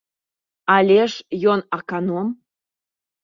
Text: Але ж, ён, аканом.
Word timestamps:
Але 0.75 0.97
ж, 1.11 1.27
ён, 1.55 1.59
аканом. 1.77 2.31